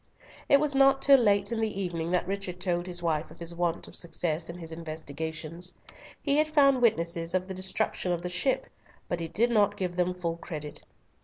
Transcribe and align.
It 0.49 0.59
was 0.59 0.73
not 0.73 1.03
till 1.03 1.19
late 1.19 1.51
in 1.51 1.61
the 1.61 1.79
evening 1.79 2.09
that 2.09 2.25
Richard 2.27 2.59
told 2.59 2.87
his 2.87 3.03
wife 3.03 3.29
of 3.29 3.37
his 3.37 3.53
want 3.53 3.87
of 3.87 3.95
success 3.95 4.49
in 4.49 4.57
his 4.57 4.71
investigations. 4.71 5.75
He 6.23 6.37
had 6.37 6.47
found 6.47 6.81
witnesses 6.81 7.35
of 7.35 7.47
the 7.47 7.53
destruction 7.53 8.11
of 8.11 8.23
the 8.23 8.27
ship, 8.27 8.65
but 9.07 9.19
he 9.19 9.27
did 9.27 9.51
not 9.51 9.77
give 9.77 9.97
them 9.97 10.15
full 10.15 10.37
credit. 10.37 10.81